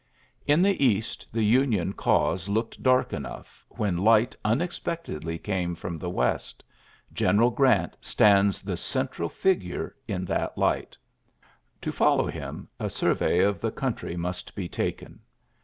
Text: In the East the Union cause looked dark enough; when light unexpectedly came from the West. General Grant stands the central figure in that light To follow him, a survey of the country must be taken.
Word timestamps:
In 0.47 0.63
the 0.63 0.83
East 0.83 1.27
the 1.31 1.43
Union 1.45 1.93
cause 1.93 2.49
looked 2.49 2.81
dark 2.81 3.13
enough; 3.13 3.63
when 3.69 3.97
light 3.97 4.35
unexpectedly 4.43 5.37
came 5.37 5.75
from 5.75 5.99
the 5.99 6.09
West. 6.09 6.63
General 7.13 7.51
Grant 7.51 7.95
stands 8.01 8.63
the 8.63 8.77
central 8.77 9.29
figure 9.29 9.95
in 10.07 10.25
that 10.25 10.57
light 10.57 10.97
To 11.81 11.91
follow 11.91 12.25
him, 12.25 12.67
a 12.79 12.89
survey 12.89 13.41
of 13.41 13.61
the 13.61 13.69
country 13.69 14.17
must 14.17 14.55
be 14.55 14.67
taken. 14.67 15.19